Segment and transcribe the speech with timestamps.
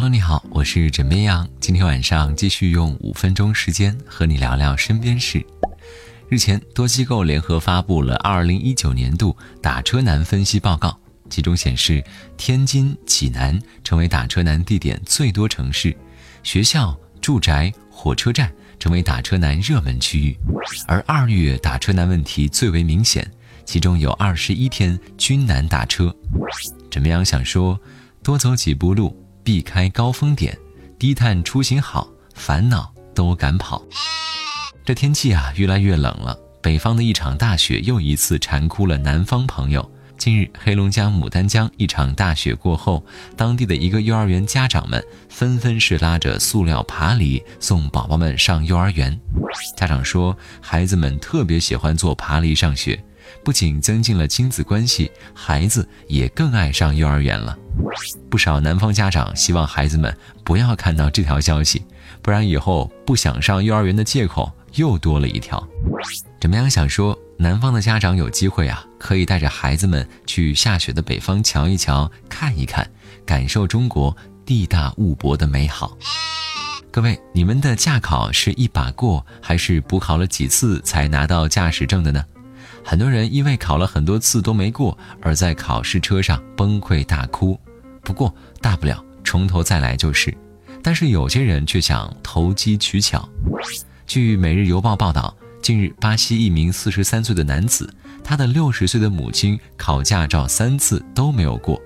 [0.00, 1.48] Hello，你好，我是枕边羊。
[1.58, 5.44] 今天晚上继续用五分钟时间和你聊聊身边事。
[6.28, 10.96] 日前，多机构联合发布了2019年度打车难分析报告，
[11.28, 12.00] 其中显示，
[12.36, 15.96] 天津、济南成为打车难地点最多城市，
[16.44, 20.38] 学校、住宅、火车站成为打车难热门区域。
[20.86, 23.28] 而二月打车难问题最为明显，
[23.64, 26.14] 其中有21天均难打车。
[26.88, 27.76] 枕边羊想说，
[28.22, 29.12] 多走几步路。
[29.48, 30.58] 避开高峰点，
[30.98, 33.82] 低碳出行好，烦恼都赶跑。
[34.84, 36.38] 这天气啊，越来越冷了。
[36.60, 39.90] 北方的一场大雪又一次馋哭了南方朋友。
[40.18, 43.02] 近日，黑龙江牡丹江一场大雪过后，
[43.38, 49.18] 当地的一个幼儿园家长们纷纷是拉着塑料爬犁送宝宝们上幼儿园。
[49.74, 53.02] 家长说，孩子们特别喜欢坐爬犁上学。
[53.44, 57.56] 不仅增进了亲子关系，孩子也更爱上幼儿园了。
[58.28, 61.82] 不少南方家长希望孩子们不要看到这条消息，
[62.20, 65.66] 不然以后不想上幼儿园的借口又多了一条。
[66.40, 66.68] 怎么样？
[66.68, 72.88] 想说南方的家长有机会啊，可以带着孩子们去下雪的北方瞧一瞧、看一看，
[73.24, 75.96] 感受中国地大物博的美好。
[76.90, 82.24] 各位，你们的驾考是一把过，还是补考了几次才拿到驾驶证的呢？
[82.88, 87.60] 很多人因为考了很多次都没过，而在考试车上崩溃大哭。
[88.00, 90.34] 不过大不了从头再来就是。
[90.82, 93.28] 但是有些人却想投机取巧。
[94.06, 97.92] 据《每日邮报》报道，近日巴西一名四十三岁的男子，
[98.24, 101.78] 他的六十岁的母亲考驾照三次都没有过。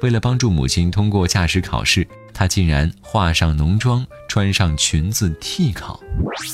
[0.00, 6.00] 为了帮助母亲通过驾驶考试，他竟然化上浓妆，穿上裙子替考。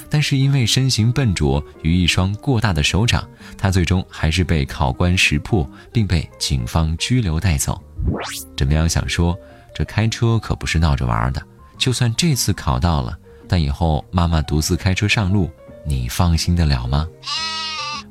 [0.09, 3.29] 但是因为身形笨拙与一双过大的手掌，
[3.59, 7.83] 他最终还是被考官识破，并被警方拘留带走。
[8.57, 8.89] 怎么样？
[8.89, 9.37] 想说
[9.75, 11.43] 这开车可不是闹着玩的。
[11.77, 15.51] 就算这次考到了，但以后妈妈独自开车上路，
[15.87, 17.07] 你放心得了吗？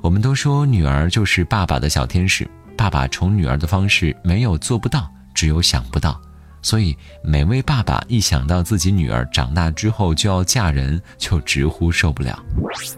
[0.01, 2.47] 我们都说女儿就是爸爸的小天使，
[2.77, 5.09] 爸爸宠女儿的方式没有做不到。
[5.33, 6.19] 只有想不到，
[6.61, 12.41] 所以每位爸爸一想到自己女儿长大之后就要嫁人，就直呼受不了。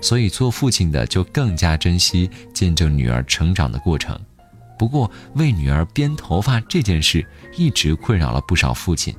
[0.01, 4.19] 所以做父亲的就更加珍惜见证女儿成长的过程。
[4.78, 7.25] 不过，为女儿编头发这件事
[7.56, 9.16] 一直困扰了不少父亲。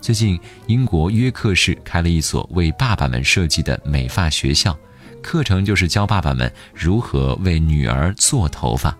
[0.00, 4.76] 最近，英国约克市开了一所为爸爸们设计的美发学校，
[5.22, 8.98] 课程就是教爸爸们如何为女儿做头发。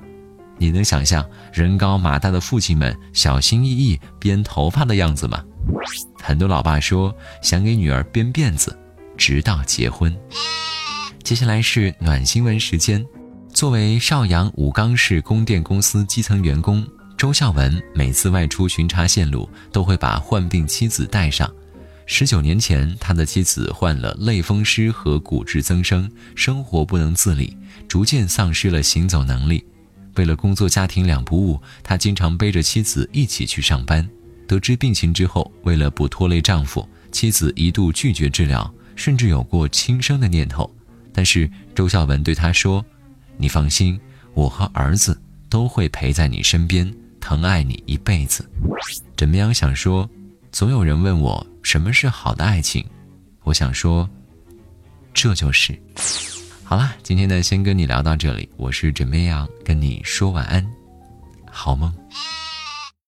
[0.58, 5.42] 你能想象人高马大的父亲们小心翼翼编头发的样子吗？
[6.22, 8.76] 很多老爸说想给女儿编辫子，
[9.16, 10.16] 直到结婚。
[11.22, 13.04] 接下来是暖新闻时间。
[13.52, 21.50] 作为邵阳武冈市供电公司基层员工，周孝文每次外出巡查线路，都会把患病妻子带上。
[22.04, 27.56] 十九年前，他的妻子患了类风湿和骨质增生，生活不能自理，
[27.88, 29.64] 逐渐丧失了行走能力。
[30.16, 34.08] 为了工作家庭两不误，他经常背着妻子一起去上班。
[34.48, 40.70] 得知病情之后，为了不拖累丈夫，妻子一度拒绝治疗，甚至有过轻生的念头。
[41.12, 42.84] 但是周孝文对他说
[43.36, 43.98] ：“你放心，
[44.34, 48.48] 我和儿子都会陪在你身边，疼爱你一辈子。”
[49.16, 49.52] 怎么样？
[49.52, 50.08] 想说，
[50.52, 52.84] 总有人问我什么是好的爱情，
[53.42, 54.08] 我想说，
[55.12, 55.76] 这就是。
[56.68, 58.48] 好了，今天呢，先跟你聊到这里。
[58.56, 60.66] 我是枕边羊，跟你说晚安，
[61.48, 61.94] 好梦。